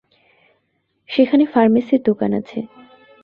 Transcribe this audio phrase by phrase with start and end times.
[1.09, 2.59] সেখানে ফার্মেসীর দোকান আছে।